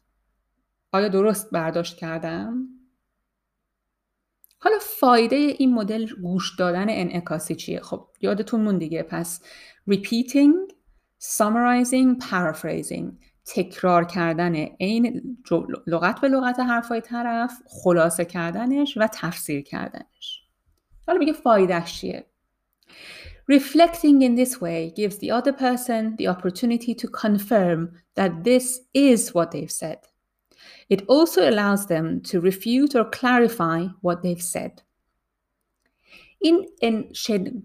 آیا 0.92 1.08
درست 1.08 1.52
برداشت 1.52 1.98
کردم؟ 1.98 2.68
حالا 4.60 4.78
فایده 4.82 5.36
این 5.36 5.74
مدل 5.74 6.06
گوش 6.22 6.56
دادن 6.60 6.86
انعکاسی 6.90 7.56
چیه؟ 7.56 7.80
خب 7.80 8.08
یادتون 8.22 8.62
مون 8.62 8.78
دیگه. 8.78 9.04
پس 9.04 9.42
repeating 9.92 10.74
summarizing 11.22 12.20
paraphrasing 12.20 13.18
تکرار 13.46 14.06
کردن 14.06 14.56
این 14.78 15.38
لغت 15.88 16.22
به 16.22 16.28
لغت 16.28 16.60
حرفای 16.60 17.02
طرف 17.02 17.54
خلاصه 17.68 18.26
کردنش 18.26 18.98
و 18.98 19.08
تفسیر 19.14 19.62
کردنش 19.62 20.42
حالا 21.08 21.20
میگه 21.20 21.34
فایدهش 21.34 21.94
چیه 21.94 22.26
Reflecting 23.52 24.22
in 24.22 24.36
this 24.36 24.62
way 24.62 24.92
gives 24.96 25.18
the 25.18 25.32
other 25.32 25.52
person 25.52 26.16
the 26.16 26.28
opportunity 26.28 26.94
to 26.96 27.08
confirm 27.08 27.80
that 28.16 28.32
this 28.44 28.80
is 28.94 29.34
what 29.34 29.52
they've 29.52 29.78
said. 29.84 30.00
It 30.90 31.02
also 31.08 31.50
allows 31.50 31.86
them 31.88 32.22
to 32.30 32.40
refute 32.40 32.96
or 32.96 33.06
clarify 33.20 33.88
what 34.02 34.22
they've 34.22 34.48
said. 34.56 34.84
این 36.42 36.68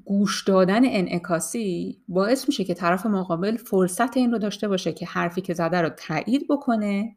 گوش 0.04 0.44
دادن 0.44 0.80
انعکاسی 0.84 1.98
باعث 2.08 2.48
میشه 2.48 2.64
که 2.64 2.74
طرف 2.74 3.06
مقابل 3.06 3.56
فرصت 3.56 4.16
این 4.16 4.32
رو 4.32 4.38
داشته 4.38 4.68
باشه 4.68 4.92
که 4.92 5.06
حرفی 5.06 5.40
که 5.40 5.54
زده 5.54 5.80
رو 5.80 5.88
تایید 5.88 6.48
بکنه 6.48 7.16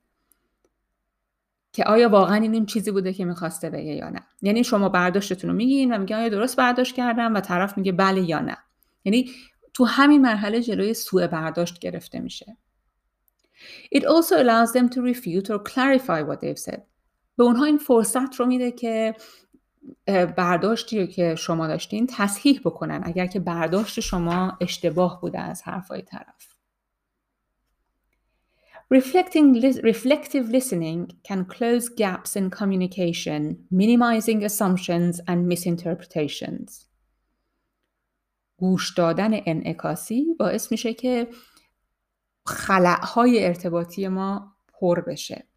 که 1.73 1.83
آیا 1.83 2.09
واقعا 2.09 2.35
این 2.35 2.53
این 2.53 2.65
چیزی 2.65 2.91
بوده 2.91 3.13
که 3.13 3.25
می‌خواسته 3.25 3.69
بگه 3.69 3.93
یا 3.93 4.09
نه. 4.09 4.23
یعنی 4.41 4.63
شما 4.63 4.89
برداشتتون 4.89 5.49
رو 5.49 5.55
میگین 5.55 5.93
و 5.93 5.97
میگه 5.97 6.15
آیا 6.15 6.29
درست 6.29 6.55
برداشت 6.57 6.95
کردم 6.95 7.35
و 7.35 7.39
طرف 7.39 7.77
میگه 7.77 7.91
بله 7.91 8.29
یا 8.29 8.39
نه. 8.39 8.57
یعنی 9.05 9.31
تو 9.73 9.85
همین 9.85 10.21
مرحله 10.21 10.61
جلوی 10.61 10.93
سوء 10.93 11.27
برداشت 11.27 11.79
گرفته 11.79 12.19
میشه. 12.19 12.57
It 13.95 14.01
also 14.01 14.35
allows 14.35 14.71
them 14.73 14.89
to 14.89 15.01
refute 15.01 15.49
or 15.49 15.59
clarify 15.59 16.23
what 16.23 16.39
they've 16.41 16.71
said. 16.71 16.81
به 17.37 17.43
اونها 17.43 17.65
این 17.65 17.77
فرصت 17.77 18.35
رو 18.35 18.45
میده 18.45 18.71
که 18.71 19.15
برداشتی 20.37 21.07
که 21.07 21.35
شما 21.35 21.67
داشتین 21.67 22.07
تصحیح 22.09 22.61
بکنن 22.65 23.01
اگر 23.03 23.25
که 23.27 23.39
برداشت 23.39 23.99
شما 23.99 24.57
اشتباه 24.61 25.21
بوده 25.21 25.39
از 25.39 25.61
حرفای 25.61 26.01
طرف 26.01 26.55
Reflecting, 28.91 29.53
reflective 29.83 30.49
listening 30.49 31.11
can 31.23 31.45
close 31.45 31.89
gaps 31.89 32.35
in 32.35 32.49
communication, 32.49 33.41
minimizing 33.69 34.43
assumptions 34.43 35.21
and 35.27 35.47
misinterpretations. 35.47 36.85
گوش 38.57 38.93
دادن 38.93 39.31
انعکاسی 39.45 40.35
باعث 40.39 40.71
میشه 40.71 40.93
که 40.93 41.27
خلعهای 42.45 43.45
ارتباطی 43.45 44.07
ما 44.07 44.55
پر 44.67 45.01
بشه 45.01 45.47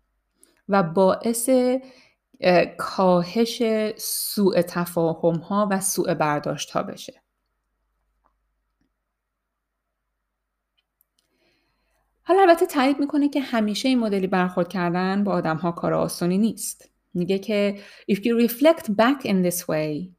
و 0.68 0.82
باعث 0.82 1.50
کاهش 2.78 3.62
سوء 3.96 4.62
تفاهم 4.62 5.34
ها 5.36 5.68
و 5.70 5.80
سوء 5.80 6.14
برداشت 6.14 6.70
ها 6.70 6.82
بشه 6.82 7.22
حالا 12.22 12.40
البته 12.40 12.66
تایید 12.66 12.98
می‌کنه 13.00 13.28
که 13.28 13.40
همیشه 13.40 13.88
این 13.88 13.98
مدلی 13.98 14.26
برخورد 14.26 14.68
کردن 14.68 15.24
با 15.24 15.32
آدم 15.32 15.56
ها 15.56 15.72
کار 15.72 15.94
آسانی 15.94 16.38
نیست 16.38 16.90
میگه 17.14 17.38
که 17.38 17.78
if 18.10 18.14
you 18.16 18.48
reflect 18.48 18.86
back 18.86 19.24
in 19.24 19.50
this 19.50 19.68
way 19.68 20.10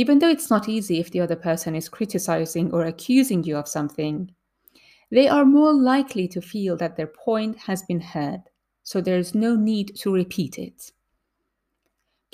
even 0.00 0.18
though 0.18 0.30
it's 0.36 0.50
not 0.50 0.68
easy 0.68 1.00
if 1.00 1.10
the 1.10 1.20
other 1.20 1.36
person 1.36 1.74
is 1.74 1.88
criticizing 1.88 2.72
or 2.72 2.84
accusing 2.84 3.42
you 3.44 3.56
of 3.56 3.68
something 3.68 4.28
they 5.10 5.28
are 5.28 5.44
more 5.44 5.72
likely 5.92 6.28
to 6.28 6.40
feel 6.40 6.76
that 6.76 6.96
their 6.96 7.12
point 7.26 7.56
has 7.68 7.82
been 7.82 8.02
heard 8.14 8.42
so 8.82 9.00
there 9.00 9.18
is 9.18 9.34
no 9.34 9.50
need 9.56 9.88
to 10.02 10.08
repeat 10.14 10.58
it 10.58 10.92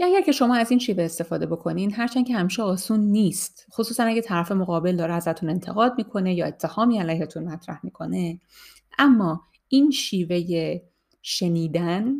اگر 0.03 0.21
که 0.21 0.33
شما 0.33 0.55
از 0.57 0.71
این 0.71 0.81
شیوه 0.81 1.05
استفاده 1.05 1.47
بکنین 1.47 1.93
هرچند 1.93 2.27
که 2.27 2.35
همیشه 2.35 2.63
آسون 2.63 3.01
نیست. 3.01 3.67
خصوصا 3.73 4.05
اگه 4.05 4.23
طرف 4.23 4.53
مقابل 4.53 4.97
داره 4.97 5.15
ازتون 5.15 5.51
انتقاد 5.51 5.95
می‌کنه 5.99 6.35
یا 6.35 6.47
اتهامی 6.47 6.99
علیهتون 6.99 7.45
مطرح 7.45 7.81
می‌کنه. 7.83 8.41
اما 8.99 9.43
این 9.69 9.91
شیوه 9.91 10.81
شنیدن 11.23 12.15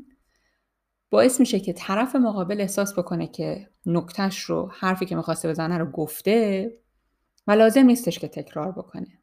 باعث 1.11 1.41
میشه 1.41 1.61
که 1.61 1.73
طرف 1.73 2.17
مقابل 2.17 2.61
احساس 2.61 2.99
بکنه 2.99 3.27
که 3.27 3.69
نکتش 3.87 4.41
رو 4.41 4.71
حرفی 4.73 5.07
که 5.07 5.17
می‌خواسته 5.17 5.49
بزنه 5.49 5.79
رو 5.79 5.87
گفته 5.87 6.73
و 7.47 7.53
لازم 7.53 7.87
نیستش 7.87 8.19
که 8.19 8.29
تکرار 8.29 8.73
بکنه. 8.73 9.19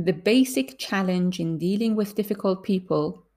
The 0.00 0.12
basic 0.12 0.68
challenge 0.78 1.38
in 1.38 1.58
dealing 1.58 1.96
with 1.96 2.14
difficult 2.14 2.62
people 2.70 3.27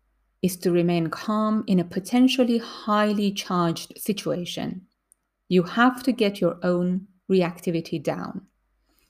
is 0.41 0.57
to 0.57 0.71
remain 0.71 1.09
calm 1.09 1.63
in 1.67 1.79
a 1.79 1.83
potentially 1.83 2.57
highly 2.57 3.31
charged 3.31 3.93
situation. 3.97 4.81
You 5.49 5.63
have 5.63 6.03
to 6.03 6.11
get 6.11 6.41
your 6.41 6.57
own 6.63 7.07
reactivity 7.29 8.03
down. 8.03 8.47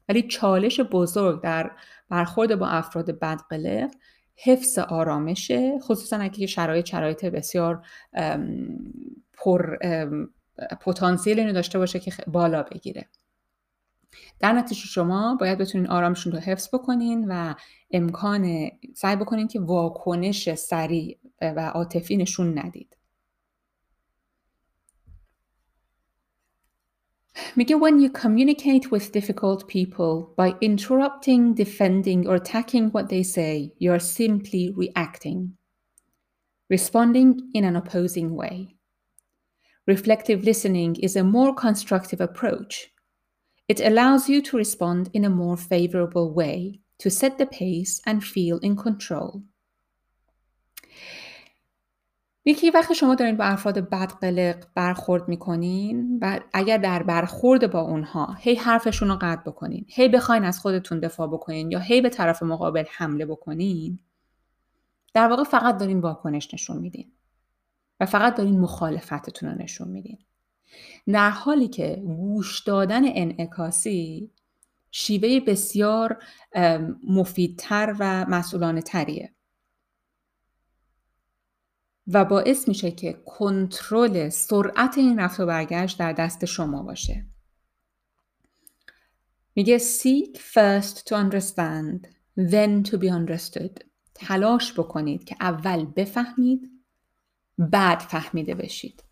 ولی 0.10 0.22
چالش 0.22 0.80
بزرگ 0.80 1.42
در 1.42 1.72
برخورد 2.10 2.56
با 2.56 2.68
افراد 2.68 3.12
بدقلق 3.20 3.92
حفظ 4.36 4.80
آرامشه 4.80 5.80
خصوصا 5.80 6.18
اگه 6.18 6.48
شرایط 6.48 6.86
شرایط 6.86 7.26
بسیار 7.26 7.86
پر 9.34 9.78
پتانسیل 10.82 11.54
داشته 11.54 11.80
باشه 11.80 12.00
که 12.00 12.14
بالا 12.28 12.64
بگیره 12.64 13.08
در 14.40 14.54
نتیجه 14.54 14.82
شما 14.82 15.36
باید 15.36 15.58
بتونین 15.58 15.88
آرامشون 15.88 16.34
رو 16.34 16.40
حفظ 16.40 16.70
بکنین 16.74 17.26
و 17.28 17.54
امکان 17.92 18.72
سعی 18.96 19.16
بکنین 19.16 19.48
که 19.48 19.60
واکنش 19.60 20.54
سریع 20.54 21.18
و 21.40 21.69
عاطفی 21.69 22.16
نشون 22.16 22.59
ندید 22.59 22.97
میگه 27.57 27.76
when 27.76 28.00
you 28.00 28.11
communicate 28.11 28.90
with 28.90 29.12
difficult 29.12 29.66
people 29.69 30.35
by 30.37 30.55
interrupting, 30.61 31.55
defending 31.55 32.26
or 32.26 32.35
attacking 32.35 32.90
what 32.90 33.09
they 33.09 33.23
say, 33.23 33.73
you 33.78 33.90
are 33.93 33.99
simply 33.99 34.73
reacting, 34.76 35.57
responding 36.69 37.50
in 37.55 37.64
an 37.64 37.76
opposing 37.76 38.31
way. 38.35 38.76
Reflective 39.87 40.43
listening 40.45 40.97
is 40.97 41.16
a 41.16 41.31
more 41.37 41.55
constructive 41.55 42.21
approach 42.21 42.90
It 43.69 43.81
allows 43.81 44.29
you 44.29 44.42
to 44.42 44.57
respond 44.57 45.11
in 45.12 45.25
a 45.25 45.31
more 45.31 45.57
favorable 45.57 46.33
way, 46.33 46.81
to 46.99 47.11
set 47.11 47.37
the 47.37 47.46
pace 47.46 48.01
and 48.07 48.22
feel 48.22 48.59
in 48.59 48.77
control. 48.77 49.42
یکی 52.45 52.69
وقتی 52.69 52.95
شما 52.95 53.15
دارین 53.15 53.38
با 53.38 53.43
افراد 53.43 53.89
بدقلق 53.89 54.65
برخورد 54.75 55.27
می‌کنین 55.27 56.19
و 56.21 56.39
اگر 56.54 56.77
در 56.77 57.04
برخورد 57.04 57.71
با 57.71 57.82
اونها 57.82 58.36
هی 58.39 58.56
حرفشون 58.56 59.08
رو 59.10 59.17
قطع 59.21 59.41
بکنین 59.41 59.86
هی 59.88 60.10
بخواین 60.10 60.43
از 60.43 60.60
خودتون 60.60 60.99
دفاع 60.99 61.27
بکنین 61.27 61.71
یا 61.71 61.80
هی 61.80 62.01
به 62.01 62.10
طرف 62.10 62.43
مقابل 62.43 62.84
حمله 62.91 63.25
بکنین 63.25 63.99
در 65.13 65.27
واقع 65.27 65.43
فقط 65.43 65.77
دارین 65.77 65.99
واکنش 65.99 66.54
نشون 66.54 66.77
میدین 66.77 67.12
و 67.99 68.06
فقط 68.06 68.36
دارین 68.36 68.60
مخالفتتون 68.60 69.49
رو 69.49 69.56
نشون 69.56 69.88
میدین. 69.88 70.17
در 71.08 71.30
حالی 71.30 71.67
که 71.67 72.01
گوش 72.06 72.60
دادن 72.60 73.01
انعکاسی 73.06 74.32
شیوه 74.91 75.39
بسیار 75.39 76.23
مفیدتر 77.08 77.95
و 77.99 78.25
مسئولانه 78.25 78.82
تریه 78.82 79.34
و 82.13 82.26
باعث 82.26 82.67
میشه 82.67 82.91
که 82.91 83.13
کنترل 83.26 84.30
سرعت 84.30 84.97
این 84.97 85.19
رفت 85.19 85.39
و 85.39 85.45
برگشت 85.45 86.00
در 86.00 86.13
دست 86.13 86.45
شما 86.45 86.84
باشه. 86.84 87.26
میگه 89.56 89.78
seek 89.78 90.38
first 90.38 90.97
to 90.97 91.15
understand 91.15 92.08
then 92.38 92.89
to 92.89 92.97
be 92.97 93.10
understood. 93.10 93.84
تلاش 94.13 94.80
بکنید 94.80 95.24
که 95.24 95.36
اول 95.41 95.86
بفهمید 95.86 96.71
بعد 97.58 98.00
فهمیده 98.00 98.56
بشید. 98.56 99.04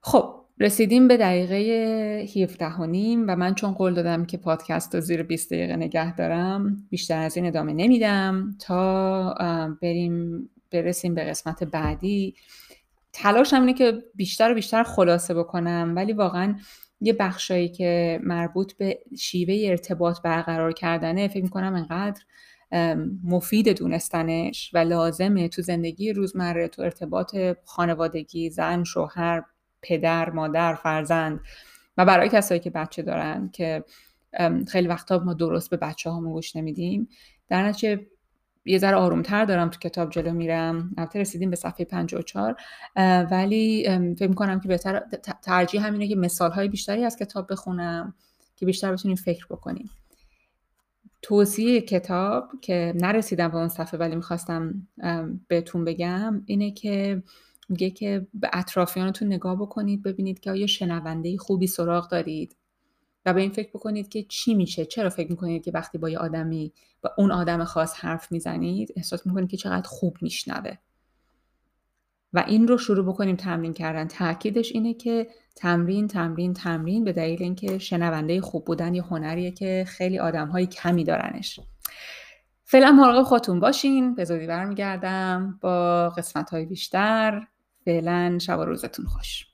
خب 0.00 0.40
رسیدیم 0.60 1.08
به 1.08 1.16
دقیقه 1.16 1.56
17 2.36 2.66
و 2.66 2.86
نیم 2.86 3.24
و 3.28 3.36
من 3.36 3.54
چون 3.54 3.72
قول 3.72 3.94
دادم 3.94 4.24
که 4.24 4.36
پادکست 4.36 4.94
رو 4.94 5.00
زیر 5.00 5.22
20 5.22 5.52
دقیقه 5.52 5.76
نگه 5.76 6.16
دارم 6.16 6.86
بیشتر 6.90 7.22
از 7.22 7.36
این 7.36 7.46
ادامه 7.46 7.72
نمیدم 7.72 8.56
تا 8.58 9.34
بریم 9.82 10.50
برسیم 10.70 11.14
به 11.14 11.24
قسمت 11.24 11.64
بعدی. 11.64 12.34
تلاش 13.12 13.52
اینه 13.54 13.74
که 13.74 14.02
بیشتر 14.14 14.50
و 14.52 14.54
بیشتر 14.54 14.82
خلاصه 14.82 15.34
بکنم 15.34 15.92
ولی 15.96 16.12
واقعا 16.12 16.56
یه 17.00 17.12
بخشایی 17.12 17.68
که 17.68 18.20
مربوط 18.22 18.72
به 18.72 18.98
شیوه 19.18 19.70
ارتباط 19.70 20.22
برقرار 20.22 20.72
کردنه 20.72 21.28
فکر 21.28 21.42
می‌کنم 21.42 21.74
انقدر 21.74 22.22
مفید 23.24 23.78
دونستنش 23.78 24.70
و 24.74 24.78
لازمه 24.78 25.48
تو 25.48 25.62
زندگی 25.62 26.12
روزمره 26.12 26.68
تو 26.68 26.82
ارتباط 26.82 27.36
خانوادگی 27.64 28.50
زن 28.50 28.84
شوهر 28.84 29.42
پدر 29.82 30.30
مادر 30.30 30.74
فرزند 30.74 31.40
و 31.96 32.04
برای 32.04 32.28
کسایی 32.28 32.60
که 32.60 32.70
بچه 32.70 33.02
دارن 33.02 33.50
که 33.52 33.84
خیلی 34.68 34.88
وقتا 34.88 35.18
ما 35.18 35.34
درست 35.34 35.70
به 35.70 35.76
بچه 35.76 36.10
هامون 36.10 36.32
گوش 36.32 36.56
نمیدیم. 36.56 37.08
در 37.48 37.62
نتیجه 37.62 38.06
یه 38.64 38.78
ذره 38.78 38.96
آرومتر 38.96 39.44
دارم 39.44 39.68
تو 39.68 39.78
کتاب 39.78 40.10
جلو 40.10 40.32
میرم. 40.32 40.94
البته 40.98 41.20
رسیدیم 41.20 41.50
به 41.50 41.56
صفحه 41.56 41.84
54 41.84 42.56
ولی 43.30 43.84
فکر 44.18 44.28
می‌کنم 44.28 44.60
که 44.60 44.68
بهتر 44.68 45.02
ترجیح 45.42 45.86
همینه 45.86 46.08
که 46.08 46.16
مثال 46.16 46.50
های 46.50 46.68
بیشتری 46.68 47.04
از 47.04 47.16
کتاب 47.16 47.52
بخونم 47.52 48.14
که 48.56 48.66
بیشتر 48.66 48.92
بتونیم 48.92 49.16
فکر 49.16 49.46
بکنیم. 49.50 49.90
توصیه 51.22 51.80
کتاب 51.80 52.50
که 52.62 52.92
نرسیدم 52.96 53.48
به 53.48 53.56
اون 53.56 53.68
صفحه 53.68 53.98
ولی 54.00 54.16
می‌خواستم 54.16 54.88
بهتون 55.48 55.84
بگم 55.84 56.42
اینه 56.46 56.70
که 56.70 57.22
میگه 57.68 57.90
که 57.90 58.26
به 58.34 58.50
اطرافیانتون 58.52 59.28
نگاه 59.28 59.56
بکنید 59.56 60.02
ببینید 60.02 60.40
که 60.40 60.50
آیا 60.50 60.66
شنونده 60.66 61.36
خوبی 61.36 61.66
سراغ 61.66 62.10
دارید. 62.10 62.56
و 63.26 63.32
به 63.34 63.40
این 63.40 63.50
فکر 63.50 63.68
بکنید 63.68 64.08
که 64.08 64.22
چی 64.22 64.54
میشه؟ 64.54 64.84
چرا 64.84 65.10
فکر 65.10 65.30
می‌کنید 65.30 65.64
که 65.64 65.70
وقتی 65.74 65.98
با 65.98 66.10
یه 66.10 66.18
آدمی 66.18 66.72
با 67.02 67.10
اون 67.18 67.32
آدم 67.32 67.64
خاص 67.64 67.94
حرف 67.96 68.32
می‌زنید 68.32 68.92
احساس 68.96 69.26
می‌کنید 69.26 69.50
که 69.50 69.56
چقدر 69.56 69.88
خوب 69.88 70.16
میشنوه؟ 70.20 70.72
و 72.32 72.44
این 72.46 72.68
رو 72.68 72.78
شروع 72.78 73.06
بکنیم 73.06 73.36
تمرین 73.36 73.72
کردن. 73.72 74.08
تاکیدش 74.08 74.72
اینه 74.72 74.94
که 74.94 75.26
تمرین 75.56 76.08
تمرین 76.08 76.54
تمرین 76.54 77.04
به 77.04 77.12
دلیل 77.12 77.42
اینکه 77.42 77.78
شنونده 77.78 78.40
خوب 78.40 78.64
بودن 78.64 78.94
یه 78.94 79.02
هنریه 79.02 79.50
که 79.50 79.84
خیلی 79.88 80.18
آدم 80.18 80.64
کمی 80.64 81.04
دارنش. 81.04 81.60
فعلا 82.64 82.92
مراقب 82.92 83.22
خودتون 83.22 83.60
باشین. 83.60 84.14
به 84.14 84.24
زودی 84.24 84.46
برمیگردم. 84.46 85.58
با 85.60 86.08
قسمت 86.10 86.50
های 86.50 86.66
بیشتر. 86.66 87.46
فعلا 87.84 88.38
شب 88.40 88.58
و 88.58 88.64
روزتون 88.64 89.06
خوش. 89.06 89.49